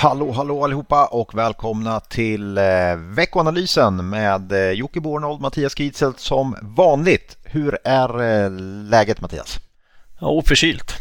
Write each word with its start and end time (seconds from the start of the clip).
Hallå, 0.00 0.32
hallå 0.32 0.64
allihopa 0.64 1.06
och 1.06 1.34
välkomna 1.34 2.00
till 2.00 2.58
eh, 2.58 2.64
veckoanalysen 2.96 4.08
med 4.08 4.52
eh, 4.52 4.70
Jocke 4.70 5.00
Bornold, 5.00 5.40
Mattias 5.40 5.80
Gitzelt 5.80 6.20
som 6.20 6.56
vanligt. 6.62 7.36
Hur 7.44 7.78
är 7.84 8.22
eh, 8.22 8.50
läget 8.90 9.20
Mattias? 9.20 9.58
Ja, 10.20 10.26
oförkylt. 10.26 10.94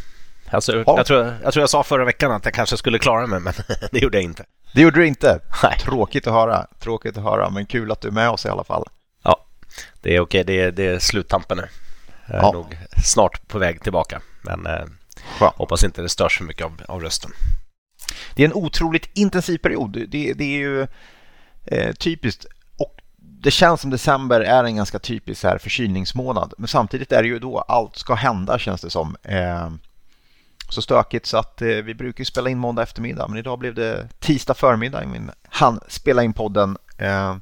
Alltså, 0.49 0.75
ja. 0.75 0.83
jag, 0.97 1.05
tror, 1.05 1.33
jag 1.43 1.53
tror 1.53 1.61
jag 1.61 1.69
sa 1.69 1.83
förra 1.83 2.05
veckan 2.05 2.31
att 2.31 2.45
jag 2.45 2.53
kanske 2.53 2.77
skulle 2.77 2.99
klara 2.99 3.27
mig, 3.27 3.39
men 3.39 3.53
det 3.91 3.99
gjorde 3.99 4.17
jag 4.17 4.23
inte. 4.23 4.45
Det 4.73 4.81
gjorde 4.81 4.99
du 4.99 5.07
inte? 5.07 5.39
Nej. 5.63 5.77
Tråkigt 5.79 6.27
att 6.27 6.33
höra. 6.33 6.67
Tråkigt 6.79 7.17
att 7.17 7.23
höra, 7.23 7.49
men 7.49 7.65
kul 7.65 7.91
att 7.91 8.01
du 8.01 8.07
är 8.07 8.11
med 8.11 8.29
oss 8.29 8.45
i 8.45 8.49
alla 8.49 8.63
fall. 8.63 8.85
Ja, 9.23 9.45
det 10.01 10.15
är 10.15 10.19
okej. 10.19 10.43
Det 10.43 10.61
är, 10.61 10.71
det 10.71 10.87
är 10.87 10.99
sluttampen 10.99 11.57
nu. 11.57 11.67
Jag 12.27 12.35
är 12.35 12.41
ja. 12.41 12.51
nog 12.51 12.77
snart 13.03 13.47
på 13.47 13.59
väg 13.59 13.83
tillbaka, 13.83 14.21
men 14.41 14.65
eh, 14.65 14.85
hoppas 15.39 15.83
inte 15.83 16.01
det 16.01 16.09
störs 16.09 16.37
för 16.37 16.43
mycket 16.43 16.65
av, 16.65 16.81
av 16.87 17.01
rösten. 17.01 17.31
Det 18.35 18.43
är 18.43 18.47
en 18.47 18.53
otroligt 18.53 19.09
intensiv 19.13 19.57
period. 19.57 19.91
Det, 19.91 20.33
det 20.33 20.43
är 20.43 20.59
ju 20.59 20.87
eh, 21.65 21.93
typiskt. 21.93 22.45
Och 22.77 23.01
det 23.17 23.51
känns 23.51 23.81
som 23.81 23.89
december 23.89 24.41
är 24.41 24.63
en 24.63 24.75
ganska 24.75 24.99
typisk 24.99 25.43
här 25.43 25.57
förkylningsmånad. 25.57 26.53
Men 26.57 26.67
samtidigt 26.67 27.11
är 27.11 27.21
det 27.21 27.27
ju 27.27 27.39
då 27.39 27.59
allt 27.59 27.97
ska 27.97 28.13
hända 28.13 28.59
känns 28.59 28.81
det 28.81 28.89
som. 28.89 29.15
Eh, 29.23 29.69
så 30.69 30.81
stökigt 30.81 31.25
så 31.25 31.37
att 31.37 31.61
eh, 31.61 31.67
vi 31.67 31.93
brukar 31.93 32.23
spela 32.23 32.49
in 32.49 32.57
måndag 32.57 32.83
eftermiddag. 32.83 33.27
Men 33.27 33.37
idag 33.37 33.59
blev 33.59 33.75
det 33.75 34.07
tisdag 34.19 34.53
förmiddag. 34.53 35.05
Min 35.05 35.31
han 35.49 35.79
spela 35.87 36.23
in 36.23 36.33
podden. 36.33 36.77
Eh, 36.97 37.35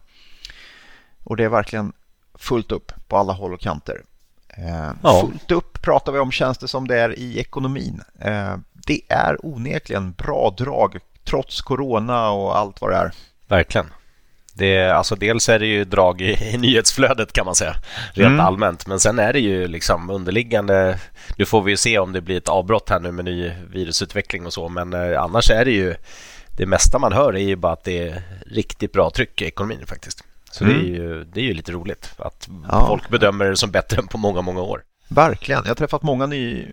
och 1.23 1.37
det 1.37 1.43
är 1.43 1.49
verkligen 1.49 1.93
fullt 2.33 2.71
upp 2.71 2.91
på 3.07 3.17
alla 3.17 3.33
håll 3.33 3.53
och 3.53 3.59
kanter. 3.59 4.01
Eh, 4.47 4.91
ja. 5.03 5.21
Fullt 5.21 5.51
upp 5.51 5.81
pratar 5.81 6.11
vi 6.11 6.19
om 6.19 6.31
känns 6.31 6.57
det 6.57 6.67
som 6.67 6.87
det 6.87 6.99
är 6.99 7.19
i 7.19 7.39
ekonomin. 7.39 8.01
Det 8.87 9.01
är 9.09 9.45
onekligen 9.45 10.11
bra 10.11 10.55
drag 10.57 10.97
trots 11.23 11.61
corona 11.61 12.29
och 12.29 12.57
allt 12.57 12.81
vad 12.81 12.91
det 12.91 12.95
är. 12.95 13.11
Verkligen. 13.47 13.87
Det 14.53 14.75
är, 14.75 14.93
alltså 14.93 15.15
dels 15.15 15.49
är 15.49 15.59
det 15.59 15.65
ju 15.65 15.85
drag 15.85 16.21
i, 16.21 16.53
i 16.53 16.57
nyhetsflödet 16.57 17.33
kan 17.33 17.45
man 17.45 17.55
säga, 17.55 17.75
rent 18.13 18.27
mm. 18.27 18.39
allmänt. 18.39 18.87
Men 18.87 18.99
sen 18.99 19.19
är 19.19 19.33
det 19.33 19.39
ju 19.39 19.67
liksom 19.67 20.09
underliggande. 20.09 20.99
Nu 21.37 21.45
får 21.45 21.61
vi 21.61 21.71
ju 21.71 21.77
se 21.77 21.99
om 21.99 22.13
det 22.13 22.21
blir 22.21 22.37
ett 22.37 22.49
avbrott 22.49 22.89
här 22.89 22.99
nu 22.99 23.11
med 23.11 23.25
ny 23.25 23.51
virusutveckling 23.71 24.45
och 24.45 24.53
så. 24.53 24.69
Men 24.69 24.93
eh, 24.93 25.23
annars 25.23 25.49
är 25.49 25.65
det 25.65 25.71
ju 25.71 25.95
det 26.57 26.65
mesta 26.65 26.99
man 26.99 27.13
hör 27.13 27.33
är 27.33 27.39
ju 27.39 27.55
bara 27.55 27.73
att 27.73 27.83
det 27.83 28.07
är 28.07 28.21
riktigt 28.45 28.91
bra 28.93 29.09
tryck 29.09 29.41
i 29.41 29.45
ekonomin 29.45 29.85
faktiskt. 29.85 30.23
Så 30.51 30.63
mm. 30.63 30.75
det, 30.75 30.81
är 30.81 30.85
mm. 30.85 30.95
ju, 30.95 31.23
det 31.23 31.39
är 31.39 31.43
ju 31.43 31.53
lite 31.53 31.71
roligt 31.71 32.13
att 32.17 32.49
ja. 32.71 32.87
folk 32.87 33.09
bedömer 33.09 33.45
det 33.45 33.57
som 33.57 33.71
bättre 33.71 33.97
än 34.01 34.07
på 34.07 34.17
många, 34.17 34.41
många 34.41 34.61
år. 34.61 34.83
Verkligen. 35.07 35.61
Jag 35.63 35.69
har 35.69 35.75
träffat 35.75 36.03
många, 36.03 36.25
ny, 36.25 36.71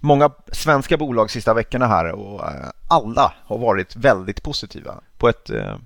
många 0.00 0.30
svenska 0.52 0.96
bolag 0.96 1.30
sista 1.30 1.54
veckorna 1.54 1.86
här 1.86 2.12
och 2.12 2.48
eh, 2.50 2.68
alla 2.88 3.34
har 3.44 3.58
varit 3.58 3.96
väldigt 3.96 4.42
positiva 4.42 5.00
på 5.18 5.28
ett 5.28 5.50
eh, 5.50 5.76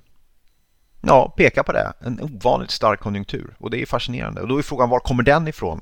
Ja, 1.00 1.34
peka 1.36 1.62
på 1.62 1.72
det. 1.72 1.92
En 2.00 2.20
ovanligt 2.22 2.70
stark 2.70 3.00
konjunktur 3.00 3.56
och 3.58 3.70
det 3.70 3.82
är 3.82 3.86
fascinerande. 3.86 4.40
Och 4.40 4.48
då 4.48 4.58
är 4.58 4.62
frågan 4.62 4.88
var 4.88 5.00
kommer 5.00 5.22
den 5.22 5.48
ifrån? 5.48 5.80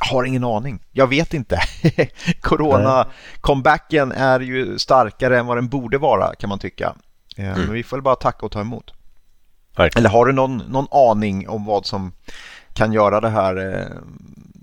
Jag 0.00 0.06
har 0.06 0.24
ingen 0.24 0.44
aning. 0.44 0.80
Jag 0.92 1.06
vet 1.06 1.34
inte. 1.34 1.60
Corona-comebacken 2.40 4.12
är 4.12 4.40
ju 4.40 4.78
starkare 4.78 5.38
än 5.38 5.46
vad 5.46 5.56
den 5.56 5.68
borde 5.68 5.98
vara 5.98 6.34
kan 6.34 6.48
man 6.48 6.58
tycka. 6.58 6.94
Eh, 7.36 7.48
mm. 7.48 7.60
Men 7.60 7.72
vi 7.72 7.82
får 7.82 7.96
väl 7.96 8.02
bara 8.02 8.16
tacka 8.16 8.46
och 8.46 8.52
ta 8.52 8.60
emot. 8.60 8.92
Verkligen. 9.76 10.02
Eller 10.02 10.10
har 10.10 10.26
du 10.26 10.32
någon, 10.32 10.56
någon 10.56 10.86
aning 10.90 11.48
om 11.48 11.64
vad 11.64 11.86
som 11.86 12.12
kan 12.72 12.92
göra 12.92 13.20
det 13.20 13.28
här 13.28 13.88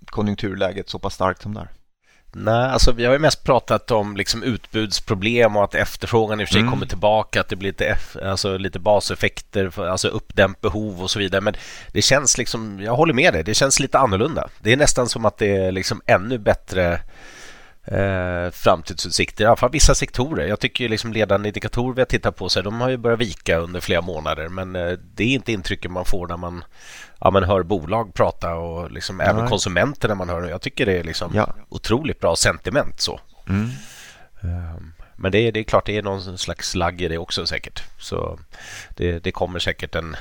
konjunkturläget 0.05 0.89
så 0.89 0.99
pass 0.99 1.13
starkt 1.13 1.41
som 1.41 1.53
det 1.53 1.59
är? 1.59 1.69
Nej, 2.35 2.69
alltså 2.69 2.91
vi 2.91 3.05
har 3.05 3.13
ju 3.13 3.19
mest 3.19 3.43
pratat 3.43 3.91
om 3.91 4.17
liksom 4.17 4.43
utbudsproblem 4.43 5.55
och 5.55 5.63
att 5.63 5.75
efterfrågan 5.75 6.41
i 6.41 6.43
och 6.43 6.47
för 6.47 6.53
sig 6.53 6.61
mm. 6.61 6.71
kommer 6.71 6.85
tillbaka, 6.85 7.41
att 7.41 7.49
det 7.49 7.55
blir 7.55 7.69
lite, 7.69 7.97
alltså 8.25 8.57
lite 8.57 8.79
baseffekter, 8.79 9.89
alltså 9.89 10.07
uppdämt 10.07 10.61
behov 10.61 11.01
och 11.01 11.11
så 11.11 11.19
vidare. 11.19 11.41
Men 11.41 11.55
det 11.91 12.01
känns 12.01 12.37
liksom, 12.37 12.79
jag 12.79 12.95
håller 12.95 13.13
med 13.13 13.33
dig, 13.33 13.43
det 13.43 13.53
känns 13.53 13.79
lite 13.79 13.99
annorlunda. 13.99 14.49
Det 14.59 14.73
är 14.73 14.77
nästan 14.77 15.09
som 15.09 15.25
att 15.25 15.37
det 15.37 15.57
är 15.57 15.71
liksom 15.71 16.01
ännu 16.05 16.37
bättre 16.37 16.99
eh, 17.85 18.51
framtidsutsikter, 18.51 19.43
i 19.43 19.47
alla 19.47 19.55
fall 19.55 19.71
vissa 19.71 19.95
sektorer. 19.95 20.47
Jag 20.47 20.59
tycker 20.59 20.89
liksom 20.89 21.13
ledande 21.13 21.49
indikatorer 21.49 21.95
vi 21.95 22.01
har 22.01 22.05
tittat 22.05 22.35
på, 22.35 22.49
så 22.49 22.61
de 22.61 22.81
har 22.81 22.89
ju 22.89 22.97
börjat 22.97 23.19
vika 23.19 23.57
under 23.57 23.81
flera 23.81 24.01
månader, 24.01 24.49
men 24.49 24.75
eh, 24.75 24.91
det 25.15 25.23
är 25.23 25.27
inte 25.27 25.51
intrycket 25.51 25.91
man 25.91 26.05
får 26.05 26.27
när 26.27 26.37
man 26.37 26.63
ja, 27.19 27.31
men 27.31 27.43
hör 27.43 27.63
bolag 27.63 28.13
prata 28.13 28.55
och 28.55 28.91
liksom 28.91 29.21
även 29.21 29.47
konsumenter 29.47 30.07
när 30.07 30.15
man 30.15 30.29
hör 30.29 30.49
Jag 30.49 30.61
tycker 30.61 30.85
det 30.85 30.99
är 30.99 31.03
liksom 31.03 31.31
ja. 31.35 31.55
otroligt 31.69 32.19
bra 32.19 32.35
sentiment 32.35 33.01
så. 33.01 33.19
Mm. 33.49 33.69
Um, 34.41 34.93
men 35.15 35.31
det 35.31 35.37
är, 35.37 35.51
det 35.51 35.59
är 35.59 35.63
klart, 35.63 35.85
det 35.85 35.97
är 35.97 36.01
någon 36.01 36.37
slags 36.37 36.75
lagg 36.75 37.01
i 37.01 37.07
det 37.07 37.17
också 37.17 37.45
säkert. 37.45 37.83
Så 37.97 38.39
det, 38.89 39.19
det 39.19 39.31
kommer 39.31 39.59
säkert 39.59 39.95
en... 39.95 40.15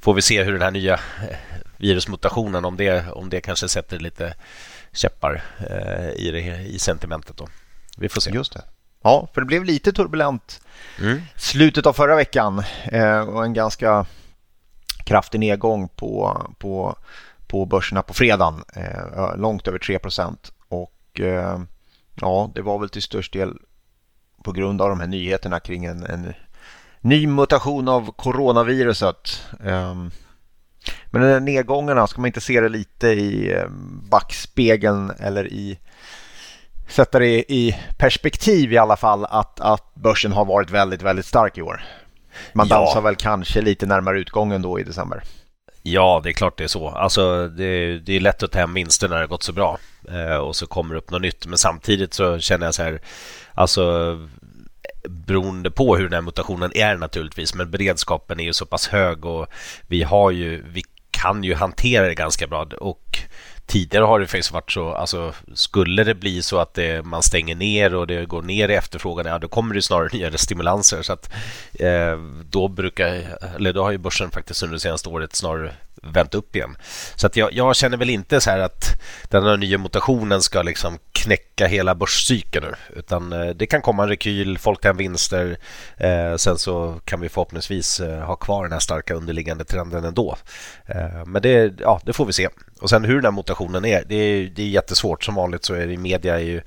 Får 0.00 0.14
vi 0.14 0.22
se 0.22 0.42
hur 0.42 0.52
den 0.52 0.62
här 0.62 0.70
nya 0.70 0.94
eh, 0.94 1.36
virusmutationen, 1.76 2.64
om 2.64 2.76
det, 2.76 3.10
om 3.10 3.30
det 3.30 3.40
kanske 3.40 3.68
sätter 3.68 3.98
lite 3.98 4.34
käppar 4.96 5.42
eh, 5.58 6.10
i, 6.10 6.30
det, 6.30 6.66
i 6.66 6.78
sentimentet. 6.78 7.36
Då. 7.36 7.48
Vi 7.96 8.08
får 8.08 8.20
se. 8.20 8.30
Just 8.30 8.52
det. 8.52 8.62
Ja, 9.02 9.28
för 9.34 9.40
det 9.40 9.46
blev 9.46 9.64
lite 9.64 9.92
turbulent 9.92 10.60
mm. 11.00 11.20
slutet 11.36 11.86
av 11.86 11.92
förra 11.92 12.16
veckan 12.16 12.62
eh, 12.84 13.20
och 13.20 13.44
en 13.44 13.52
ganska 13.52 14.06
kraftig 15.04 15.40
nedgång 15.40 15.88
på, 15.88 16.42
på, 16.58 16.96
på 17.46 17.66
börserna 17.66 18.02
på 18.02 18.14
fredagen, 18.14 18.64
eh, 18.72 19.36
långt 19.36 19.68
över 19.68 19.78
3 19.78 19.98
och 20.68 21.20
eh, 21.20 21.60
ja, 22.14 22.50
det 22.54 22.62
var 22.62 22.78
väl 22.78 22.88
till 22.88 23.02
störst 23.02 23.32
del 23.32 23.58
på 24.44 24.52
grund 24.52 24.82
av 24.82 24.88
de 24.88 25.00
här 25.00 25.06
nyheterna 25.06 25.60
kring 25.60 25.84
en, 25.84 26.02
en 26.02 26.32
ny 27.00 27.26
mutation 27.26 27.88
av 27.88 28.12
coronaviruset. 28.12 29.42
Um, 29.60 30.10
men 31.18 31.26
den 31.26 31.32
här 31.32 31.40
nedgångarna, 31.40 32.06
ska 32.06 32.20
man 32.20 32.26
inte 32.26 32.40
se 32.40 32.60
det 32.60 32.68
lite 32.68 33.08
i 33.08 33.52
eh, 33.52 33.68
backspegeln 34.10 35.12
eller 35.20 35.46
i 35.46 35.78
sätta 36.88 37.18
det 37.18 37.52
i 37.52 37.76
perspektiv 37.98 38.72
i 38.72 38.78
alla 38.78 38.96
fall 38.96 39.24
att, 39.24 39.60
att 39.60 39.94
börsen 39.94 40.32
har 40.32 40.44
varit 40.44 40.70
väldigt, 40.70 41.02
väldigt 41.02 41.26
stark 41.26 41.58
i 41.58 41.62
år. 41.62 41.84
Man 42.52 42.68
dansar 42.68 42.96
ja. 42.96 43.00
väl 43.00 43.16
kanske 43.16 43.60
lite 43.60 43.86
närmare 43.86 44.20
utgången 44.20 44.62
då 44.62 44.80
i 44.80 44.82
december. 44.82 45.22
Ja, 45.82 46.20
det 46.24 46.30
är 46.30 46.32
klart 46.32 46.58
det 46.58 46.64
är 46.64 46.68
så. 46.68 46.88
Alltså, 46.88 47.48
det, 47.48 47.98
det 47.98 48.12
är 48.12 48.20
lätt 48.20 48.42
att 48.42 48.52
ta 48.52 48.58
hem 48.58 48.74
vinster 48.74 49.08
när 49.08 49.20
det 49.20 49.26
gått 49.26 49.42
så 49.42 49.52
bra 49.52 49.78
eh, 50.08 50.36
och 50.36 50.56
så 50.56 50.66
kommer 50.66 50.94
det 50.94 50.98
upp 50.98 51.10
något 51.10 51.22
nytt. 51.22 51.46
Men 51.46 51.58
samtidigt 51.58 52.14
så 52.14 52.38
känner 52.38 52.66
jag 52.66 52.74
så 52.74 52.82
här, 52.82 53.00
alltså 53.54 54.16
beroende 55.08 55.70
på 55.70 55.96
hur 55.96 56.04
den 56.04 56.12
här 56.12 56.20
mutationen 56.20 56.76
är 56.76 56.96
naturligtvis, 56.96 57.54
men 57.54 57.70
beredskapen 57.70 58.40
är 58.40 58.44
ju 58.44 58.52
så 58.52 58.66
pass 58.66 58.88
hög 58.88 59.24
och 59.24 59.46
vi 59.86 60.02
har 60.02 60.30
ju, 60.30 60.64
vi 60.72 60.82
kan 61.16 61.44
ju 61.44 61.54
hantera 61.54 62.06
det 62.06 62.14
ganska 62.14 62.46
bra. 62.46 62.66
Och 62.80 63.18
tidigare 63.66 64.04
har 64.04 64.20
det 64.20 64.26
faktiskt 64.26 64.52
varit 64.52 64.72
så, 64.72 64.92
alltså 64.92 65.34
skulle 65.54 66.04
det 66.04 66.14
bli 66.14 66.42
så 66.42 66.58
att 66.58 66.74
det, 66.74 67.04
man 67.04 67.22
stänger 67.22 67.54
ner 67.54 67.94
och 67.94 68.06
det 68.06 68.26
går 68.26 68.42
ner 68.42 68.68
i 68.68 68.74
efterfrågan, 68.74 69.26
ja 69.26 69.38
då 69.38 69.48
kommer 69.48 69.74
det 69.74 69.82
snarare 69.82 70.08
nya 70.12 70.38
stimulanser. 70.38 71.02
Så 71.02 71.12
att 71.12 71.30
eh, 71.74 72.18
då 72.50 72.68
brukar, 72.68 73.38
eller 73.56 73.72
då 73.72 73.82
har 73.82 73.90
ju 73.90 73.98
börsen 73.98 74.30
faktiskt 74.30 74.62
under 74.62 74.74
det 74.74 74.80
senaste 74.80 75.08
året 75.08 75.34
snarare 75.34 75.72
vänt 76.02 76.34
upp 76.34 76.56
igen. 76.56 76.76
Så 77.14 77.26
att 77.26 77.36
jag, 77.36 77.52
jag, 77.52 77.76
känner 77.76 77.96
väl 77.96 78.10
inte 78.10 78.40
så 78.40 78.50
här 78.50 78.58
att 78.58 79.02
den 79.28 79.44
här 79.44 79.56
nya 79.56 79.78
mutationen 79.78 80.42
ska 80.42 80.62
liksom 80.62 80.98
knäcka 81.12 81.66
hela 81.66 81.94
börscykeln 81.94 82.64
nu, 82.64 82.98
utan 82.98 83.32
eh, 83.32 83.48
det 83.48 83.66
kan 83.66 83.82
komma 83.82 84.02
en 84.02 84.08
rekyl, 84.08 84.58
folk 84.58 84.80
tar 84.80 84.92
vinster, 84.92 85.56
eh, 85.96 86.36
sen 86.36 86.58
så 86.58 87.00
kan 87.04 87.20
vi 87.20 87.28
förhoppningsvis 87.28 88.00
eh, 88.00 88.20
ha 88.20 88.36
kvar 88.36 88.62
den 88.62 88.72
här 88.72 88.80
starka 88.80 89.14
underliggande 89.14 89.64
trenden 89.64 90.04
ändå. 90.04 90.36
Eh, 90.86 91.24
men 91.26 91.42
det, 91.42 91.74
ja, 91.78 92.00
det 92.04 92.12
får 92.12 92.26
vi 92.26 92.32
se. 92.32 92.48
Och 92.80 92.90
sen 92.90 93.04
hur 93.04 93.14
den 93.14 93.24
här 93.24 93.32
mutationen 93.32 93.84
är, 93.84 94.04
det 94.06 94.14
är, 94.14 94.44
det 94.44 94.62
är 94.62 94.68
jättesvårt. 94.68 95.24
Som 95.24 95.34
vanligt 95.34 95.64
så 95.64 95.74
är 95.74 95.86
det 95.86 95.92
i 95.92 95.96
media 95.96 96.34
är 96.34 96.44
ju 96.44 96.62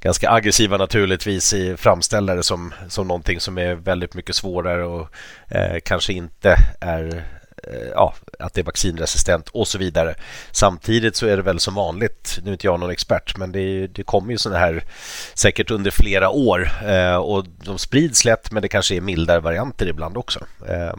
ganska 0.00 0.30
aggressiva 0.30 0.76
naturligtvis 0.76 1.52
i 1.52 1.76
framställare 1.76 2.42
som, 2.42 2.74
som 2.88 3.08
någonting 3.08 3.40
som 3.40 3.58
är 3.58 3.74
väldigt 3.74 4.14
mycket 4.14 4.36
svårare 4.36 4.84
och 4.84 5.08
eh, 5.48 5.78
kanske 5.84 6.12
inte 6.12 6.56
är 6.80 7.24
Eh, 7.70 7.88
ja, 7.94 8.14
att 8.38 8.54
det 8.54 8.60
är 8.60 8.64
vaccinresistent 8.64 9.48
och 9.48 9.68
så 9.68 9.78
vidare. 9.78 10.14
Samtidigt 10.50 11.16
så 11.16 11.26
är 11.26 11.36
det 11.36 11.42
väl 11.42 11.60
som 11.60 11.74
vanligt, 11.74 12.38
nu 12.42 12.50
är 12.50 12.52
inte 12.52 12.66
jag 12.66 12.80
någon 12.80 12.90
expert, 12.90 13.36
men 13.36 13.52
det, 13.52 13.86
det 13.86 14.02
kommer 14.02 14.32
ju 14.32 14.38
sådana 14.38 14.58
här 14.58 14.84
säkert 15.34 15.70
under 15.70 15.90
flera 15.90 16.30
år 16.30 16.70
eh, 16.86 17.16
och 17.16 17.46
de 17.64 17.78
sprids 17.78 18.24
lätt 18.24 18.50
men 18.52 18.62
det 18.62 18.68
kanske 18.68 18.94
är 18.94 19.00
mildare 19.00 19.40
varianter 19.40 19.86
ibland 19.86 20.16
också. 20.16 20.40
Eh, 20.68 20.94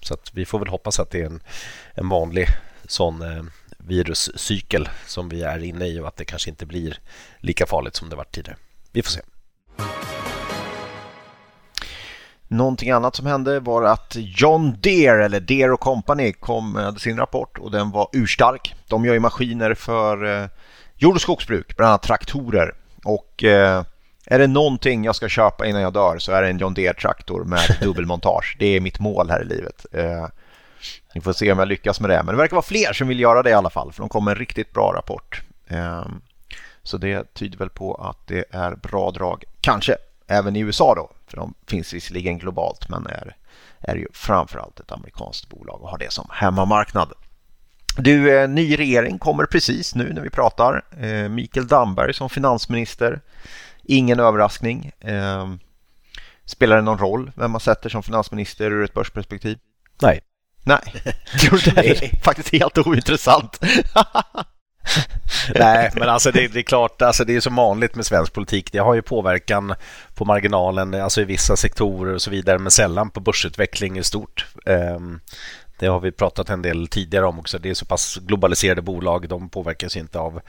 så 0.00 0.14
att 0.14 0.30
vi 0.34 0.44
får 0.44 0.58
väl 0.58 0.68
hoppas 0.68 1.00
att 1.00 1.10
det 1.10 1.20
är 1.20 1.26
en, 1.26 1.40
en 1.94 2.08
vanlig 2.08 2.48
sån 2.86 3.22
eh, 3.22 3.42
viruscykel 3.78 4.88
som 5.06 5.28
vi 5.28 5.42
är 5.42 5.64
inne 5.64 5.86
i 5.86 6.00
och 6.00 6.08
att 6.08 6.16
det 6.16 6.24
kanske 6.24 6.50
inte 6.50 6.66
blir 6.66 6.98
lika 7.38 7.66
farligt 7.66 7.96
som 7.96 8.08
det 8.08 8.16
varit 8.16 8.34
tidigare. 8.34 8.58
Vi 8.92 9.02
får 9.02 9.10
se. 9.10 9.20
Någonting 12.48 12.90
annat 12.90 13.16
som 13.16 13.26
hände 13.26 13.60
var 13.60 13.82
att 13.82 14.16
John 14.18 14.76
Deere, 14.80 15.24
eller 15.24 15.40
Deere 15.40 15.76
Company, 15.76 16.32
kom 16.32 16.72
med 16.72 17.00
sin 17.00 17.16
rapport 17.16 17.58
och 17.58 17.70
den 17.70 17.90
var 17.90 18.08
urstark. 18.12 18.74
De 18.88 19.04
gör 19.04 19.14
ju 19.14 19.20
maskiner 19.20 19.74
för 19.74 20.42
eh, 20.42 20.48
jord 20.96 21.14
och 21.14 21.20
skogsbruk, 21.20 21.76
bland 21.76 21.88
annat 21.88 22.02
traktorer. 22.02 22.74
Och 23.04 23.44
eh, 23.44 23.82
är 24.26 24.38
det 24.38 24.46
någonting 24.46 25.04
jag 25.04 25.16
ska 25.16 25.28
köpa 25.28 25.66
innan 25.66 25.82
jag 25.82 25.92
dör 25.92 26.18
så 26.18 26.32
är 26.32 26.42
det 26.42 26.48
en 26.48 26.58
John 26.58 26.74
Deere-traktor 26.74 27.44
med 27.44 27.60
dubbelmontage. 27.82 28.56
Det 28.58 28.66
är 28.66 28.80
mitt 28.80 29.00
mål 29.00 29.30
här 29.30 29.42
i 29.42 29.44
livet. 29.44 29.86
Eh, 29.92 30.26
vi 31.14 31.20
får 31.20 31.32
se 31.32 31.52
om 31.52 31.58
jag 31.58 31.68
lyckas 31.68 32.00
med 32.00 32.10
det. 32.10 32.22
Men 32.22 32.34
det 32.34 32.38
verkar 32.38 32.56
vara 32.56 32.62
fler 32.62 32.92
som 32.92 33.08
vill 33.08 33.20
göra 33.20 33.42
det 33.42 33.50
i 33.50 33.54
alla 33.54 33.70
fall. 33.70 33.92
För 33.92 34.02
de 34.02 34.08
kom 34.08 34.24
med 34.24 34.32
en 34.32 34.38
riktigt 34.38 34.72
bra 34.72 34.92
rapport. 34.96 35.42
Eh, 35.68 36.06
så 36.82 36.96
det 36.96 37.34
tyder 37.34 37.58
väl 37.58 37.70
på 37.70 37.94
att 37.94 38.26
det 38.26 38.44
är 38.50 38.74
bra 38.74 39.10
drag. 39.10 39.44
Kanske 39.60 39.96
även 40.28 40.56
i 40.56 40.60
USA 40.60 40.94
då. 40.94 41.10
För 41.26 41.36
de 41.36 41.54
finns 41.66 41.92
visserligen 41.92 42.38
globalt 42.38 42.88
men 42.88 43.06
är, 43.06 43.36
är 43.80 43.96
ju 43.96 44.06
framförallt 44.12 44.80
ett 44.80 44.92
amerikanskt 44.92 45.48
bolag 45.48 45.82
och 45.82 45.88
har 45.88 45.98
det 45.98 46.12
som 46.12 46.28
hemmamarknad. 46.32 47.12
Du, 47.96 48.38
eh, 48.38 48.48
ny 48.48 48.78
regering 48.78 49.18
kommer 49.18 49.44
precis 49.44 49.94
nu 49.94 50.12
när 50.12 50.22
vi 50.22 50.30
pratar. 50.30 50.84
Eh, 51.00 51.28
Mikael 51.28 51.66
Damberg 51.66 52.14
som 52.14 52.30
finansminister. 52.30 53.20
Ingen 53.84 54.20
överraskning. 54.20 54.92
Eh, 55.00 55.54
spelar 56.44 56.76
det 56.76 56.82
någon 56.82 56.98
roll 56.98 57.32
vem 57.34 57.50
man 57.50 57.60
sätter 57.60 57.88
som 57.88 58.02
finansminister 58.02 58.70
ur 58.70 58.84
ett 58.84 58.94
börsperspektiv? 58.94 59.58
Nej. 60.02 60.20
Nej, 60.64 60.80
det 61.64 61.78
är 61.78 62.22
faktiskt 62.22 62.48
helt 62.52 62.78
ointressant. 62.78 63.60
Nej, 65.54 65.90
men 65.94 66.08
alltså 66.08 66.30
det, 66.30 66.48
det, 66.48 66.58
är 66.58 66.62
klart, 66.62 67.02
alltså 67.02 67.24
det 67.24 67.36
är 67.36 67.40
som 67.40 67.56
vanligt 67.56 67.94
med 67.94 68.06
svensk 68.06 68.32
politik. 68.32 68.72
Det 68.72 68.78
har 68.78 68.94
ju 68.94 69.02
påverkan 69.02 69.74
på 70.14 70.24
marginalen, 70.24 70.94
alltså 70.94 71.20
i 71.20 71.24
vissa 71.24 71.56
sektorer 71.56 72.14
och 72.14 72.22
så 72.22 72.30
vidare, 72.30 72.58
men 72.58 72.70
sällan 72.70 73.10
på 73.10 73.20
börsutveckling 73.20 73.98
i 73.98 74.04
stort. 74.04 74.46
Ehm, 74.66 75.20
det 75.78 75.86
har 75.86 76.00
vi 76.00 76.12
pratat 76.12 76.50
en 76.50 76.62
del 76.62 76.88
tidigare 76.88 77.26
om 77.26 77.38
också. 77.38 77.58
Det 77.58 77.70
är 77.70 77.74
så 77.74 77.84
pass 77.84 78.16
globaliserade 78.16 78.82
bolag. 78.82 79.28
De 79.28 79.48
påverkas 79.48 79.96
inte 79.96 80.18
av, 80.18 80.40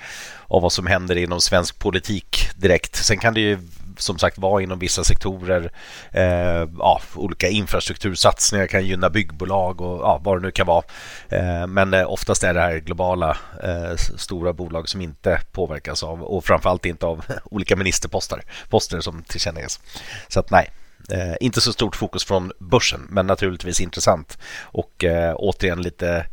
av 0.47 0.61
vad 0.61 0.71
som 0.71 0.87
händer 0.87 1.15
inom 1.15 1.41
svensk 1.41 1.79
politik 1.79 2.49
direkt. 2.55 2.95
Sen 2.95 3.17
kan 3.17 3.33
det 3.33 3.41
ju 3.41 3.57
som 4.01 4.19
sagt 4.19 4.37
vara 4.37 4.61
inom 4.61 4.79
vissa 4.79 5.03
sektorer. 5.03 5.71
Eh, 6.11 6.67
ja, 6.79 7.01
olika 7.15 7.47
infrastruktursatsningar 7.47 8.67
kan 8.67 8.85
gynna 8.85 9.09
byggbolag 9.09 9.81
och 9.81 9.99
ja, 10.01 10.21
vad 10.23 10.37
det 10.37 10.41
nu 10.41 10.51
kan 10.51 10.67
vara. 10.67 10.83
Eh, 11.29 11.67
men 11.67 11.93
eh, 11.93 12.11
oftast 12.11 12.43
är 12.43 12.53
det 12.53 12.61
här 12.61 12.77
globala 12.77 13.37
eh, 13.63 13.95
stora 13.95 14.53
bolag 14.53 14.89
som 14.89 15.01
inte 15.01 15.41
påverkas 15.51 16.03
av 16.03 16.23
och 16.23 16.45
framförallt 16.45 16.85
inte 16.85 17.05
av 17.05 17.25
olika 17.43 17.75
ministerposter 17.75 18.41
poster 18.69 18.99
som 18.99 19.23
tillkännages. 19.23 19.79
Så 20.27 20.39
att 20.39 20.51
nej, 20.51 20.69
Eh, 21.11 21.35
inte 21.39 21.61
så 21.61 21.73
stort 21.73 21.95
fokus 21.95 22.25
från 22.25 22.51
börsen, 22.59 23.07
men 23.09 23.27
naturligtvis 23.27 23.81
intressant. 23.81 24.37
Och 24.61 25.03
eh, 25.03 25.35
återigen 25.37 25.81
lite 25.81 26.25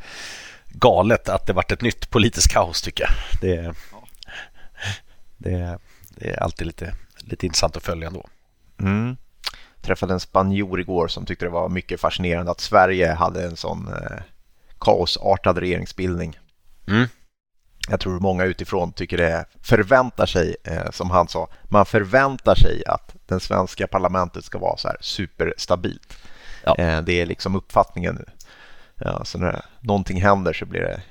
galet 0.69 1.29
att 1.29 1.47
det 1.47 1.53
varit 1.53 1.73
ett 1.73 1.83
nytt 1.83 2.11
politiskt 2.11 2.53
kaos 2.53 2.83
tycker 2.83 3.05
jag. 3.05 3.13
Det, 3.41 3.75
det, 5.37 5.79
det 6.09 6.31
är 6.31 6.43
alltid 6.43 6.67
lite, 6.67 6.95
lite 7.27 7.47
intressant 7.47 7.77
att 7.77 7.83
följa 7.83 8.07
ändå. 8.07 8.27
Mm. 8.81 9.17
Träffade 9.81 10.13
en 10.13 10.21
spanjor 10.21 10.81
igår 10.81 11.09
som 11.09 11.27
tyckte 11.27 11.45
det 11.45 11.51
var 11.51 11.69
mycket 11.69 12.01
fascinerande 12.01 12.51
att 12.51 12.61
Sverige 12.61 13.13
hade 13.13 13.45
en 13.45 13.57
sån 13.57 13.89
eh, 13.89 14.23
kaosartad 14.79 15.59
regeringsbildning. 15.59 16.39
Mm 16.89 17.07
jag 17.89 18.01
tror 18.01 18.21
många 18.21 18.45
utifrån 18.45 18.93
tycker 18.93 19.17
det 19.17 19.45
förväntar 19.63 20.27
sig, 20.27 20.57
eh, 20.65 20.91
som 20.91 21.11
han 21.11 21.29
sa, 21.29 21.49
man 21.65 21.87
förväntar 21.87 22.55
sig 22.55 22.83
att 22.87 23.15
den 23.27 23.41
svenska 23.41 23.87
parlamentet 23.87 24.45
ska 24.45 24.59
vara 24.59 24.77
så 24.77 24.89
här 24.89 24.97
superstabilt. 25.01 26.17
Ja. 26.65 26.77
Eh, 26.79 27.01
det 27.03 27.21
är 27.21 27.27
liksom 27.27 27.57
uppfattningen 27.57 28.15
nu. 28.15 28.25
Ja, 28.95 29.25
så 29.25 29.39
när 29.39 29.65
någonting 29.81 30.23
händer 30.23 30.53
så 30.53 30.67
blir 30.67 30.81
det, 30.81 31.03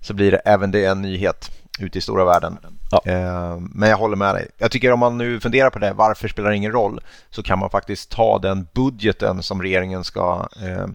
så 0.00 0.14
blir 0.14 0.30
det 0.30 0.38
även 0.38 0.70
det 0.70 0.84
en 0.84 1.02
nyhet 1.02 1.50
ute 1.78 1.98
i 1.98 2.00
stora 2.00 2.24
världen. 2.24 2.58
Ja. 2.90 3.02
Eh, 3.04 3.58
men 3.60 3.88
jag 3.88 3.96
håller 3.96 4.16
med 4.16 4.34
dig. 4.34 4.48
Jag 4.58 4.70
tycker 4.70 4.92
om 4.92 5.00
man 5.00 5.18
nu 5.18 5.40
funderar 5.40 5.70
på 5.70 5.78
det, 5.78 5.92
varför 5.92 6.28
spelar 6.28 6.50
det 6.50 6.56
ingen 6.56 6.72
roll? 6.72 7.00
Så 7.30 7.42
kan 7.42 7.58
man 7.58 7.70
faktiskt 7.70 8.10
ta 8.10 8.38
den 8.38 8.66
budgeten 8.74 9.42
som 9.42 9.62
regeringen 9.62 10.04
ska 10.04 10.48
eh, 10.62 10.86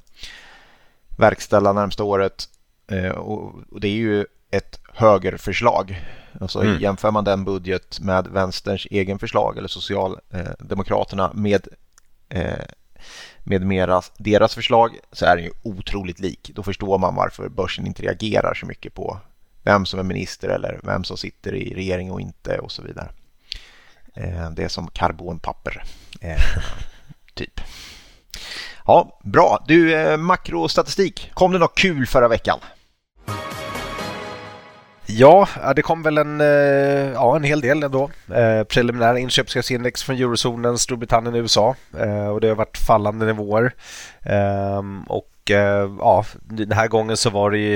verkställa 1.17 1.73
närmsta 1.73 2.03
året. 2.03 2.49
Eh, 2.87 3.11
och, 3.11 3.55
och 3.71 3.79
det 3.79 3.87
är 3.87 3.95
ju 3.95 4.25
ett 4.51 4.79
högerförslag. 4.93 6.01
Alltså 6.41 6.61
mm. 6.61 6.79
Jämför 6.79 7.11
man 7.11 7.23
den 7.23 7.43
budget 7.43 7.99
med 7.99 8.27
vänsterns 8.27 8.87
egen 8.91 9.19
förslag 9.19 9.57
eller 9.57 9.67
Socialdemokraterna 9.67 11.31
med, 11.33 11.67
eh, 12.29 12.65
med 13.39 13.61
meras, 13.61 14.11
deras 14.17 14.55
förslag 14.55 14.99
så 15.11 15.25
är 15.25 15.35
den 15.35 15.45
ju 15.45 15.51
otroligt 15.63 16.19
lik. 16.19 16.51
Då 16.55 16.63
förstår 16.63 16.97
man 16.97 17.15
varför 17.15 17.49
börsen 17.49 17.87
inte 17.87 18.03
reagerar 18.03 18.53
så 18.53 18.65
mycket 18.65 18.93
på 18.93 19.19
vem 19.63 19.85
som 19.85 19.99
är 19.99 20.03
minister 20.03 20.49
eller 20.49 20.79
vem 20.83 21.03
som 21.03 21.17
sitter 21.17 21.55
i 21.55 21.75
regering 21.75 22.11
och 22.11 22.21
inte 22.21 22.57
och 22.57 22.71
så 22.71 22.81
vidare. 22.81 23.09
Eh, 24.15 24.51
det 24.51 24.63
är 24.63 24.67
som 24.67 24.87
karbonpapper, 24.87 25.83
eh, 26.21 26.41
typ. 27.33 27.61
Ja, 28.85 29.19
bra. 29.23 29.63
Du, 29.67 29.95
eh, 29.95 30.17
makrostatistik. 30.17 31.31
Kom 31.33 31.51
det 31.51 31.59
något 31.59 31.77
kul 31.77 32.07
förra 32.07 32.27
veckan? 32.27 32.59
Ja, 35.05 35.47
det 35.75 35.81
kom 35.81 36.03
väl 36.03 36.17
en, 36.17 36.39
ja, 37.13 37.35
en 37.35 37.43
hel 37.43 37.61
del 37.61 37.83
ändå. 37.83 38.09
Preliminära 38.67 39.19
inköpschefsindex 39.19 40.03
från 40.03 40.15
eurozonen, 40.15 40.77
Storbritannien 40.77 41.33
och 41.33 41.39
USA. 41.39 41.75
Och 42.33 42.41
det 42.41 42.47
har 42.47 42.55
varit 42.55 42.77
fallande 42.77 43.25
nivåer. 43.25 43.73
Och 45.07 45.30
Eh, 45.53 45.91
ja, 45.99 46.25
den 46.41 46.71
här 46.71 46.87
gången 46.87 47.17
så 47.17 47.29
var 47.29 47.51
det 47.51 47.57
ju 47.57 47.75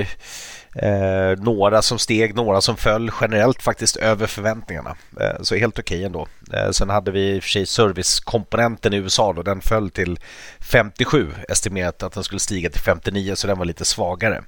eh, 0.74 1.38
några 1.38 1.82
som 1.82 1.98
steg, 1.98 2.34
några 2.34 2.60
som 2.60 2.76
föll 2.76 3.10
generellt 3.20 3.62
faktiskt 3.62 3.96
över 3.96 4.26
förväntningarna. 4.26 4.96
Eh, 5.20 5.42
så 5.42 5.54
helt 5.54 5.78
okej 5.78 5.96
okay 5.96 6.04
ändå. 6.04 6.26
Eh, 6.52 6.70
sen 6.70 6.90
hade 6.90 7.10
vi 7.10 7.34
i 7.34 7.38
och 7.38 7.42
för 7.42 7.50
sig 7.50 7.66
servicekomponenten 7.66 8.92
i 8.92 8.96
USA 8.96 9.32
då, 9.32 9.42
den 9.42 9.60
föll 9.60 9.90
till 9.90 10.18
57. 10.60 11.32
Estimerat 11.48 12.02
att 12.02 12.12
den 12.12 12.24
skulle 12.24 12.40
stiga 12.40 12.70
till 12.70 12.80
59 12.80 13.34
så 13.34 13.46
den 13.46 13.58
var 13.58 13.64
lite 13.64 13.84
svagare. 13.84 14.42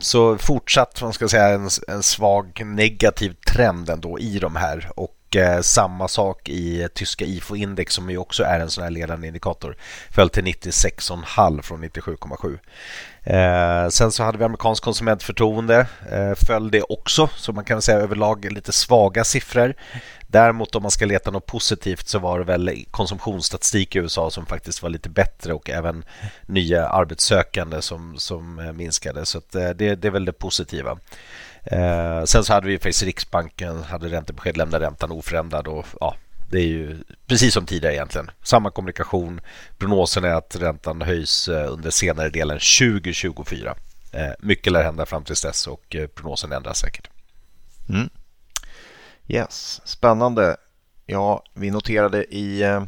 Så 0.00 0.38
fortsatt 0.38 1.02
man 1.02 1.12
ska 1.12 1.28
säga, 1.28 1.48
en, 1.48 1.68
en 1.88 2.02
svag 2.02 2.62
negativ 2.64 3.34
trend 3.46 3.90
ändå 3.90 4.18
i 4.18 4.38
de 4.38 4.56
här 4.56 4.90
och 4.96 5.17
eh, 5.36 5.60
samma 5.60 6.08
sak 6.08 6.48
i 6.48 6.88
tyska 6.94 7.24
IFO-index 7.24 7.94
som 7.94 8.10
ju 8.10 8.18
också 8.18 8.42
är 8.42 8.60
en 8.60 8.70
sån 8.70 8.84
här 8.84 8.90
ledande 8.90 9.26
indikator. 9.26 9.76
Föll 10.10 10.28
till 10.30 10.44
96,5 10.44 11.62
från 11.62 11.84
97,7. 11.84 12.58
Eh, 13.22 13.88
sen 13.88 14.12
så 14.12 14.22
hade 14.22 14.38
vi 14.38 14.44
amerikansk 14.44 14.84
konsumentförtroende, 14.84 15.86
eh, 16.10 16.34
föll 16.46 16.70
det 16.70 16.82
också, 16.82 17.28
så 17.36 17.52
man 17.52 17.64
kan 17.64 17.82
säga 17.82 17.98
överlag 17.98 18.52
lite 18.52 18.72
svaga 18.72 19.24
siffror. 19.24 19.74
Däremot 20.30 20.74
om 20.74 20.82
man 20.82 20.90
ska 20.90 21.06
leta 21.06 21.30
något 21.30 21.46
positivt 21.46 22.08
så 22.08 22.18
var 22.18 22.38
det 22.38 22.44
väl 22.44 22.84
konsumtionsstatistik 22.90 23.96
i 23.96 23.98
USA 23.98 24.30
som 24.30 24.46
faktiskt 24.46 24.82
var 24.82 24.90
lite 24.90 25.08
bättre 25.08 25.52
och 25.52 25.70
även 25.70 26.04
nya 26.46 26.88
arbetssökande 26.88 27.82
som, 27.82 28.18
som 28.18 28.58
eh, 28.58 28.72
minskade. 28.72 29.26
Så 29.26 29.38
eh, 29.38 29.42
det, 29.52 29.94
det 29.94 30.04
är 30.04 30.10
väl 30.10 30.24
det 30.24 30.32
positiva. 30.32 30.98
Eh, 31.64 32.24
sen 32.24 32.44
så 32.44 32.52
hade 32.52 32.66
vi 32.66 32.78
faktiskt 32.78 33.02
Riksbanken, 33.02 33.82
hade 33.82 34.08
räntebesked, 34.08 34.56
lämnade 34.56 34.86
räntan 34.86 35.12
oförändrad 35.12 35.66
och 35.66 35.86
ja, 36.00 36.16
det 36.50 36.58
är 36.58 36.66
ju 36.66 36.98
precis 37.26 37.54
som 37.54 37.66
tidigare 37.66 37.94
egentligen. 37.94 38.30
Samma 38.42 38.70
kommunikation. 38.70 39.40
Prognosen 39.78 40.24
är 40.24 40.34
att 40.34 40.56
räntan 40.56 41.02
höjs 41.02 41.48
eh, 41.48 41.72
under 41.72 41.90
senare 41.90 42.30
delen 42.30 42.58
2024. 42.58 43.74
Eh, 44.12 44.30
mycket 44.38 44.72
lär 44.72 44.82
hända 44.82 45.06
fram 45.06 45.24
till 45.24 45.34
dess 45.42 45.66
och 45.66 45.96
eh, 45.96 46.06
prognosen 46.06 46.52
ändras 46.52 46.78
säkert. 46.78 47.10
Mm. 47.88 48.08
Yes, 49.26 49.80
spännande. 49.84 50.56
Ja, 51.06 51.44
vi 51.54 51.70
noterade 51.70 52.24
i, 52.24 52.80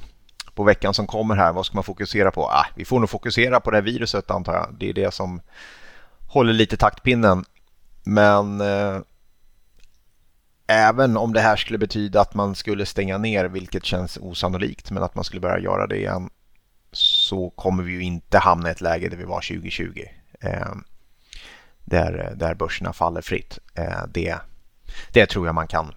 på 0.54 0.64
veckan 0.64 0.94
som 0.94 1.06
kommer 1.06 1.36
här, 1.36 1.52
vad 1.52 1.66
ska 1.66 1.74
man 1.74 1.84
fokusera 1.84 2.30
på? 2.30 2.46
Ah, 2.46 2.66
vi 2.76 2.84
får 2.84 3.00
nog 3.00 3.10
fokusera 3.10 3.60
på 3.60 3.70
det 3.70 3.76
här 3.76 3.82
viruset 3.82 4.30
antar 4.30 4.54
jag. 4.54 4.74
Det 4.78 4.88
är 4.88 4.92
det 4.92 5.14
som 5.14 5.40
håller 6.28 6.52
lite 6.52 6.76
taktpinnen. 6.76 7.44
Men 8.02 8.60
eh, 8.60 8.98
även 10.66 11.16
om 11.16 11.32
det 11.32 11.40
här 11.40 11.56
skulle 11.56 11.78
betyda 11.78 12.20
att 12.20 12.34
man 12.34 12.54
skulle 12.54 12.86
stänga 12.86 13.18
ner, 13.18 13.44
vilket 13.44 13.84
känns 13.84 14.18
osannolikt, 14.20 14.90
men 14.90 15.02
att 15.02 15.14
man 15.14 15.24
skulle 15.24 15.40
börja 15.40 15.58
göra 15.58 15.86
det 15.86 15.96
igen, 15.96 16.30
så 16.92 17.50
kommer 17.50 17.82
vi 17.82 17.92
ju 17.92 18.02
inte 18.02 18.38
hamna 18.38 18.68
i 18.68 18.72
ett 18.72 18.80
läge 18.80 19.08
där 19.08 19.16
vi 19.16 19.24
var 19.24 19.40
2020. 19.40 20.02
Eh, 20.40 20.74
där, 21.84 22.34
där 22.36 22.54
börserna 22.54 22.92
faller 22.92 23.20
fritt. 23.20 23.58
Eh, 23.74 24.06
det, 24.08 24.36
det 25.12 25.26
tror 25.26 25.46
jag 25.46 25.54
man 25.54 25.66
kan 25.66 25.94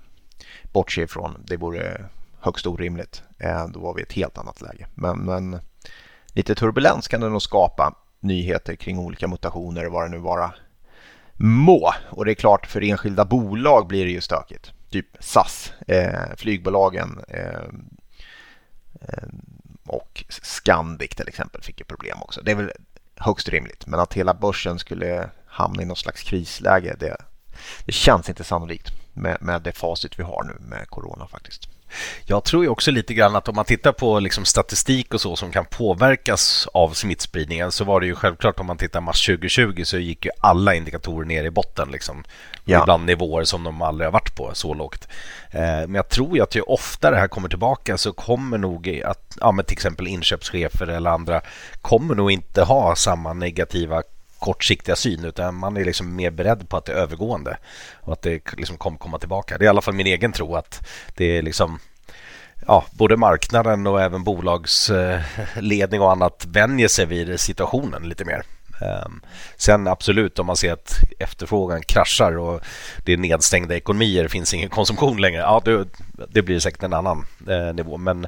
bortse 0.72 1.01
ifrån. 1.01 1.38
Det 1.45 1.57
vore 1.57 2.05
högst 2.39 2.67
orimligt. 2.67 3.24
Eh, 3.39 3.67
då 3.67 3.79
var 3.79 3.93
vi 3.93 4.01
i 4.01 4.03
ett 4.03 4.13
helt 4.13 4.38
annat 4.38 4.62
läge. 4.62 4.88
Men, 4.93 5.19
men 5.19 5.60
lite 6.27 6.55
turbulens 6.55 7.07
kan 7.07 7.22
det 7.22 7.29
nog 7.29 7.41
skapa. 7.41 7.95
Nyheter 8.19 8.75
kring 8.75 9.00
olika 9.00 9.27
mutationer 9.27 9.86
och 9.86 9.91
vad 9.91 10.05
det 10.05 10.10
nu 10.10 10.17
vara 10.17 10.53
må. 11.38 11.94
Och 12.10 12.25
det 12.25 12.32
är 12.32 12.36
klart, 12.36 12.68
för 12.68 12.84
enskilda 12.84 13.25
bolag 13.25 13.88
blir 13.88 14.06
det 14.06 14.12
ju 14.12 14.22
stökigt. 14.22 14.72
Typ 14.90 15.08
SAS, 15.20 15.74
eh, 15.88 16.36
flygbolagen 16.38 17.20
eh, 17.28 17.68
eh, 19.02 19.28
och 19.88 20.24
Scandic 20.30 21.10
till 21.10 21.28
exempel 21.28 21.62
fick 21.62 21.80
ju 21.80 21.86
problem 21.86 22.18
också. 22.22 22.42
Det 22.42 22.52
är 22.52 22.56
väl 22.56 22.72
högst 23.16 23.50
rimligt. 23.50 23.88
Men 23.88 24.00
att 24.00 24.13
hela 24.13 24.34
börsen 24.34 24.80
skulle 24.80 25.30
hamna 25.46 25.82
i 25.82 25.86
något 25.86 25.98
slags 25.98 26.24
krisläge, 26.24 26.96
det, 27.00 27.18
det 27.86 27.92
känns 27.92 28.30
inte 28.30 28.44
sannolikt. 28.44 28.92
med, 29.13 29.38
med 29.42 29.62
det 29.62 29.72
facit 29.72 30.20
vi 30.20 30.24
har 30.24 30.44
nu 30.44 30.68
med 30.68 30.90
corona 30.90 31.28
faktiskt. 31.28 31.70
Jag 32.25 32.43
tror 32.43 32.63
ju 32.63 32.69
också 32.69 32.91
lite 32.91 33.13
grann 33.13 33.35
att 33.35 33.47
om 33.47 33.55
man 33.55 33.65
tittar 33.65 33.91
på 33.91 34.19
liksom 34.19 34.45
statistik 34.45 35.13
och 35.13 35.21
så 35.21 35.35
som 35.35 35.51
kan 35.51 35.65
påverkas 35.65 36.67
av 36.73 36.89
smittspridningen 36.89 37.71
så 37.71 37.83
var 37.83 38.00
det 38.00 38.05
ju 38.05 38.15
självklart 38.15 38.59
om 38.59 38.65
man 38.65 38.77
tittar 38.77 39.01
mars 39.01 39.25
2020 39.25 39.83
så 39.83 39.97
gick 39.97 40.25
ju 40.25 40.31
alla 40.39 40.73
indikatorer 40.73 41.25
ner 41.25 41.43
i 41.43 41.51
botten 41.51 41.91
liksom. 41.91 42.23
Ja. 42.65 42.81
Ibland 42.81 43.05
nivåer 43.05 43.43
som 43.43 43.63
de 43.63 43.81
aldrig 43.81 44.07
har 44.07 44.12
varit 44.12 44.35
på 44.35 44.51
så 44.53 44.73
lågt. 44.73 45.07
Eh, 45.51 45.62
men 45.62 45.95
jag 45.95 46.09
tror 46.09 46.35
ju 46.35 46.43
att 46.43 46.55
ju 46.55 46.62
oftare 46.62 47.15
det 47.15 47.21
här 47.21 47.27
kommer 47.27 47.50
tillbaka 47.50 47.97
så 47.97 48.13
kommer 48.13 48.57
nog 48.57 49.01
att 49.05 49.38
ja, 49.39 49.51
men 49.51 49.65
till 49.65 49.73
exempel 49.73 50.07
inköpschefer 50.07 50.88
eller 50.88 51.09
andra 51.09 51.41
kommer 51.81 52.15
nog 52.15 52.31
inte 52.31 52.63
ha 52.63 52.95
samma 52.95 53.33
negativa 53.33 54.03
kortsiktiga 54.43 54.95
syn 54.95 55.25
utan 55.25 55.55
man 55.55 55.77
är 55.77 55.85
liksom 55.85 56.15
mer 56.15 56.31
beredd 56.31 56.69
på 56.69 56.77
att 56.77 56.85
det 56.85 56.91
är 56.91 56.95
övergående 56.95 57.57
och 58.01 58.13
att 58.13 58.21
det 58.21 58.53
liksom 58.57 58.77
kommer 58.77 58.97
komma 58.97 59.19
tillbaka. 59.19 59.57
Det 59.57 59.63
är 59.63 59.65
i 59.65 59.69
alla 59.69 59.81
fall 59.81 59.93
min 59.93 60.07
egen 60.07 60.31
tro 60.31 60.55
att 60.55 60.88
det 61.15 61.38
är 61.38 61.41
liksom 61.41 61.79
ja, 62.67 62.85
både 62.91 63.17
marknaden 63.17 63.88
och 63.88 64.01
även 64.01 64.23
bolagsledning 64.23 66.00
eh, 66.00 66.05
och 66.05 66.12
annat 66.12 66.45
vänjer 66.45 66.88
sig 66.88 67.05
vid 67.05 67.39
situationen 67.39 68.09
lite 68.09 68.25
mer. 68.25 68.43
Ehm, 68.81 69.21
sen 69.57 69.88
absolut 69.88 70.39
om 70.39 70.45
man 70.45 70.57
ser 70.57 70.73
att 70.73 71.00
efterfrågan 71.19 71.81
kraschar 71.81 72.38
och 72.38 72.62
det 73.05 73.13
är 73.13 73.17
nedstängda 73.17 73.75
ekonomier, 73.75 74.23
det 74.23 74.29
finns 74.29 74.53
ingen 74.53 74.69
konsumtion 74.69 75.21
längre. 75.21 75.41
Ja, 75.41 75.62
det, 75.65 75.85
det 76.29 76.41
blir 76.41 76.59
säkert 76.59 76.83
en 76.83 76.93
annan 76.93 77.25
eh, 77.47 77.73
nivå. 77.73 77.97
Men, 77.97 78.27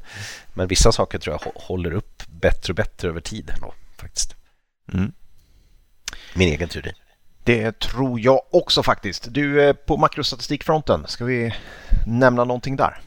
men 0.53 0.67
vissa 0.67 0.91
saker 0.91 1.19
tror 1.19 1.39
jag 1.41 1.51
håller 1.55 1.93
upp 1.93 2.24
bättre 2.27 2.72
och 2.72 2.75
bättre 2.75 3.07
över 3.10 3.22
tid. 3.22 3.51
Faktiskt. 3.98 4.36
Mm. 4.93 5.12
Min 6.36 6.50
egen 6.50 6.70
teori. 6.70 6.94
Det 7.44 7.80
tror 7.80 8.20
jag 8.20 8.42
också 8.51 8.84
faktiskt. 8.84 9.27
Du, 9.34 9.74
på 9.74 9.98
makrostatistikfronten, 9.98 11.04
ska 11.08 11.25
vi 11.25 11.54
nämna 12.06 12.44
någonting 12.44 12.75
där? 12.75 12.98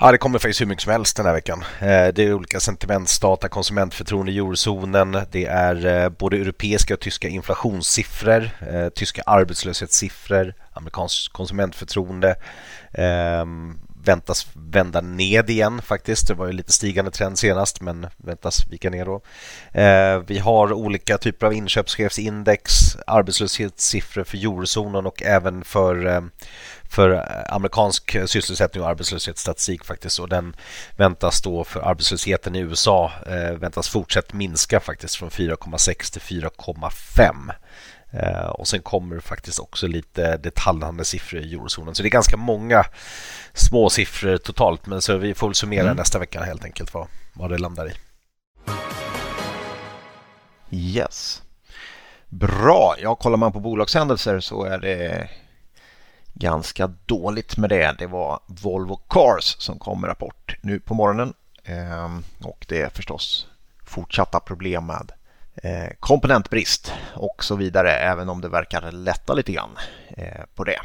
Ja, 0.00 0.12
det 0.12 0.18
kommer 0.18 0.38
faktiskt 0.38 0.60
hur 0.60 0.66
mycket 0.66 0.82
som 0.82 0.92
helst 0.92 1.16
den 1.16 1.26
här 1.26 1.32
veckan. 1.32 1.64
Eh, 1.80 2.08
det 2.14 2.18
är 2.18 2.34
olika 2.34 2.60
sentimentsdata, 2.60 3.48
konsumentförtroende 3.48 4.32
i 4.32 4.38
eurozonen. 4.38 5.18
Det 5.30 5.46
är 5.46 5.86
eh, 5.86 6.08
både 6.08 6.36
europeiska 6.36 6.94
och 6.94 7.00
tyska 7.00 7.28
inflationssiffror, 7.28 8.50
eh, 8.72 8.88
tyska 8.88 9.22
arbetslöshetssiffror, 9.26 10.54
amerikanskt 10.72 11.32
konsumentförtroende. 11.32 12.36
Väntas 14.04 14.46
vända 14.52 15.00
ned 15.00 15.50
igen 15.50 15.82
faktiskt. 15.82 16.28
Det 16.28 16.34
var 16.34 16.46
ju 16.46 16.52
lite 16.52 16.72
stigande 16.72 17.10
trend 17.10 17.38
senast 17.38 17.80
men 17.80 18.06
väntas 18.16 18.66
vika 18.70 18.90
ner 18.90 19.04
då. 19.04 19.22
Eh, 19.80 20.18
vi 20.26 20.38
har 20.38 20.72
olika 20.72 21.18
typer 21.18 21.46
av 21.46 21.52
inköpschefsindex, 21.52 22.96
arbetslöshetssiffror 23.06 24.24
för 24.24 24.36
eurozonen 24.36 25.06
och 25.06 25.22
även 25.22 25.64
för 25.64 26.06
eh, 26.06 26.20
för 26.92 27.26
amerikansk 27.48 28.16
sysselsättning 28.26 28.82
och 28.82 28.88
arbetslöshetsstatistik 28.88 29.84
faktiskt 29.84 30.18
och 30.18 30.28
den 30.28 30.56
väntas 30.96 31.42
då 31.42 31.64
för 31.64 31.80
arbetslösheten 31.80 32.54
i 32.54 32.58
USA 32.58 33.12
eh, 33.26 33.52
väntas 33.52 33.88
fortsätta 33.88 34.36
minska 34.36 34.80
faktiskt 34.80 35.16
från 35.16 35.30
4,6 35.30 36.12
till 36.12 36.42
4,5 36.42 37.52
och 38.48 38.68
sen 38.68 38.82
kommer 38.82 39.20
faktiskt 39.20 39.58
också 39.58 39.86
lite 39.86 40.36
detaljhandel 40.36 41.06
siffror 41.06 41.40
i 41.40 41.54
eurozonen. 41.54 41.94
Så 41.94 42.02
det 42.02 42.08
är 42.08 42.10
ganska 42.10 42.36
många 42.36 42.84
små 43.52 43.90
siffror 43.90 44.36
totalt. 44.36 44.86
Men 44.86 45.00
så 45.00 45.16
vi 45.16 45.34
får 45.34 45.48
väl 45.48 45.54
summera 45.54 45.84
mm. 45.84 45.96
nästa 45.96 46.18
vecka 46.18 46.42
helt 46.42 46.64
enkelt 46.64 46.94
vad, 46.94 47.06
vad 47.32 47.50
det 47.50 47.58
landar 47.58 47.88
i. 47.88 47.92
Yes. 50.70 51.42
Bra. 52.28 52.94
Ja, 52.98 53.14
kollar 53.14 53.36
man 53.36 53.52
på 53.52 53.60
bolagshändelser 53.60 54.40
så 54.40 54.64
är 54.64 54.78
det 54.78 55.28
ganska 56.34 56.86
dåligt 57.06 57.56
med 57.56 57.70
det. 57.70 57.94
Det 57.98 58.06
var 58.06 58.40
Volvo 58.46 58.96
Cars 59.08 59.56
som 59.58 59.78
kom 59.78 60.00
med 60.00 60.08
rapport 60.08 60.56
nu 60.60 60.80
på 60.80 60.94
morgonen. 60.94 61.34
Ehm, 61.64 62.24
och 62.44 62.66
det 62.68 62.82
är 62.82 62.88
förstås 62.88 63.46
fortsatta 63.84 64.40
problem 64.40 64.86
med 64.86 65.12
Eh, 65.12 65.21
Eh, 65.54 65.88
komponentbrist 66.00 66.92
och 67.14 67.44
så 67.44 67.56
vidare, 67.56 67.90
även 67.90 68.28
om 68.28 68.40
det 68.40 68.48
verkar 68.48 68.92
lätta 68.92 69.34
lite 69.34 69.52
grann 69.52 69.78
eh, 70.08 70.42
på 70.54 70.64
det. 70.64 70.80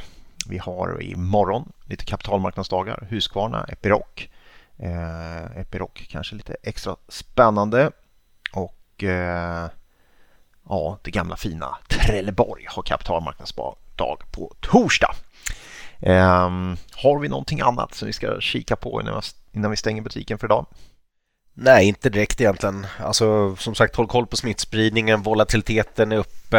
Vi 0.49 0.57
har 0.57 1.01
imorgon 1.01 1.71
lite 1.85 2.05
kapitalmarknadsdagar, 2.05 3.07
Husqvarna, 3.09 3.63
Epiroc. 3.63 4.29
Eh, 4.77 5.59
Epiroc 5.59 5.91
kanske 6.09 6.35
lite 6.35 6.55
extra 6.63 6.95
spännande 7.07 7.91
och 8.53 9.03
eh, 9.03 9.69
ja, 10.69 10.97
det 11.01 11.11
gamla 11.11 11.35
fina 11.35 11.77
Trelleborg 11.89 12.65
har 12.69 12.83
kapitalmarknadsdag 12.83 13.75
på 14.31 14.53
torsdag. 14.59 15.15
har 16.95 17.19
vi 17.19 17.29
någonting 17.29 17.61
annat 17.61 17.93
som 17.93 18.05
vi 18.05 18.13
ska 18.13 18.41
kika 18.41 18.75
på 18.75 19.21
innan 19.51 19.71
vi 19.71 19.77
stänger 19.77 20.01
butiken 20.01 20.37
för 20.37 20.47
idag? 20.47 20.65
Nej, 21.59 21.87
inte 21.87 22.09
direkt 22.09 22.41
egentligen. 22.41 22.87
Alltså, 22.99 23.55
som 23.55 23.75
sagt, 23.75 23.95
håll 23.95 24.07
koll 24.07 24.27
på 24.27 24.37
smittspridningen. 24.37 25.21
Volatiliteten 25.21 26.11
är 26.11 26.17
uppe, 26.17 26.57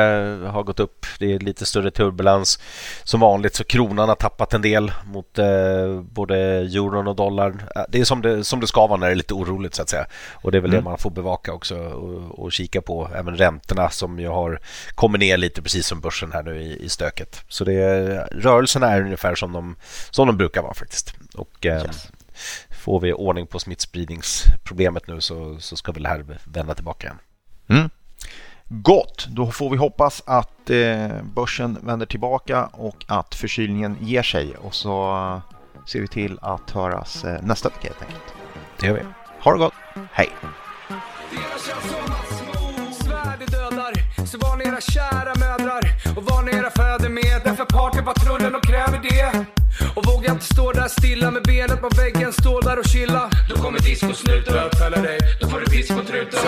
har 0.50 0.62
gått 0.62 0.81
upp. 0.81 1.07
Det 1.19 1.33
är 1.33 1.38
lite 1.38 1.67
större 1.67 1.90
turbulens. 1.90 2.59
Som 3.05 3.21
vanligt 3.21 3.55
så 3.55 3.64
kronan 3.64 4.09
har 4.09 4.17
tappat 4.17 4.55
en 4.55 4.62
del 4.62 4.93
mot 5.05 5.38
eh, 5.38 6.00
både 6.02 6.37
euron 6.38 7.07
och 7.07 7.17
dollar. 7.17 7.55
Det 7.88 8.00
är 8.00 8.05
som 8.05 8.23
det, 8.23 8.45
som 8.45 8.61
det 8.61 8.67
ska 8.67 8.87
vara 8.87 9.00
när 9.00 9.07
det 9.07 9.12
är 9.12 9.17
lite 9.17 9.35
oroligt 9.35 9.75
så 9.75 9.83
att 9.83 9.88
säga. 9.88 10.07
Och 10.35 10.52
det 10.52 10.59
är 10.59 10.62
väl 10.62 10.71
mm. 10.71 10.85
det 10.85 10.90
man 10.90 10.99
får 10.99 11.11
bevaka 11.11 11.52
också 11.52 11.78
och, 11.78 12.38
och, 12.38 12.52
kika 12.52 12.83
på. 12.83 13.11
Även 13.14 13.37
räntorna 13.37 13.90
som 13.90 14.19
ju 14.19 14.28
har 14.28 14.61
kommit 14.95 15.21
ner 15.21 15.37
lite 15.37 15.62
precis 15.62 15.87
som 15.87 16.00
börsen 16.00 16.33
här 16.33 16.43
nu 16.43 16.62
i, 16.62 16.85
i 16.85 16.88
stöket. 16.88 17.45
Så 17.49 17.64
det, 17.64 18.28
rörelserna 18.33 18.90
är 18.90 19.00
ungefär 19.00 19.35
som 19.35 19.52
de, 19.52 19.76
som 20.11 20.26
de 20.26 20.37
brukar 20.37 20.62
vara 20.62 20.75
faktiskt. 20.75 21.14
Och, 21.35 21.67
eh, 21.67 21.83
yes 21.83 22.11
får 22.88 23.00
vi 23.00 23.12
ordning 23.12 23.47
på 23.47 23.59
smittspridningsproblemet 23.59 25.07
nu 25.07 25.21
så, 25.21 25.61
så 25.61 25.76
ska 25.76 25.92
väl 25.92 26.02
det 26.02 26.09
här 26.09 26.25
vända 26.45 26.75
tillbaka 26.75 27.07
igen. 27.07 27.18
Mm. 27.68 27.90
Gott, 28.64 29.26
då 29.30 29.50
får 29.50 29.71
vi 29.71 29.76
hoppas 29.76 30.23
att 30.26 30.71
eh, 30.71 31.23
börsen 31.23 31.78
vänder 31.83 32.07
tillbaka 32.07 32.66
och 32.66 33.04
att 33.09 33.35
förkylningen 33.35 33.97
ger 34.00 34.23
sig 34.23 34.57
och 34.57 34.75
så 34.75 35.16
eh, 35.16 35.40
ser 35.87 36.00
vi 36.00 36.09
till 36.09 36.38
att 36.42 36.71
höras 36.71 37.25
eh, 37.25 37.42
nästa 37.42 37.68
vecka 37.68 37.88
helt 37.88 38.02
enkelt. 38.02 38.35
Det 38.80 38.87
gör 38.87 38.95
vi. 38.95 39.02
Ha 39.40 39.52
det 39.52 39.59
gott, 39.59 39.75
hej! 40.12 40.28
Så 44.26 44.38
var 44.38 44.62
era 44.62 44.80
kära 44.80 45.27
och 50.38 50.45
vågar 50.45 50.45
inte 50.45 50.54
stå 50.54 50.73
där 50.73 50.88
stilla 50.88 51.30
med 51.30 51.42
benet 51.42 51.80
på 51.80 51.88
väggen, 51.88 52.33
stå 52.33 52.61
där 52.61 52.78
och 52.78 52.85
chilla. 52.85 53.30
Då 53.49 53.54
kommer 53.62 53.78
discosnuten 53.78 54.54
bötfälla 54.54 55.02
dig, 55.02 55.18
då 55.40 55.49
får 55.49 55.61
du 55.61 55.66
pisk 55.66 55.88
på 55.97 56.02
truten. 56.04 56.40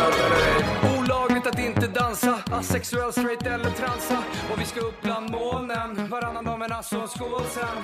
Olagligt 0.99 1.47
att 1.47 1.59
inte 1.59 1.87
dansa, 1.87 2.39
asexuell, 2.51 3.13
straight 3.13 3.47
eller 3.47 3.71
transa. 3.71 4.19
Och 4.51 4.61
vi 4.61 4.65
ska 4.65 4.81
upp 4.81 5.03
bland 5.03 5.31
molnen, 5.31 6.09
varannan 6.11 6.45
dag 6.45 6.59
men 6.59 6.73
alltså 6.73 6.97
en 6.97 7.09
skål 7.09 7.45
sen. 7.55 7.77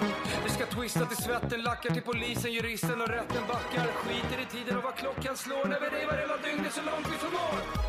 Vi 0.44 0.50
ska 0.50 0.66
twista 0.66 1.04
till 1.06 1.22
svetten, 1.24 1.62
lackar 1.62 1.90
till 1.90 2.02
polisen, 2.02 2.52
juristen 2.52 3.00
och 3.00 3.08
rätten 3.08 3.42
backar. 3.48 3.86
Skiter 4.02 4.38
i 4.44 4.46
tiden 4.54 4.76
och 4.78 4.84
vad 4.84 4.96
klockan 4.96 5.36
slår 5.36 5.64
när 5.64 5.80
vi 5.80 5.88
revar 5.96 6.16
hela 6.22 6.36
dygnet 6.46 6.72
så 6.72 6.82
långt 6.90 7.06
vi 7.12 7.16
förmår. 7.24 7.85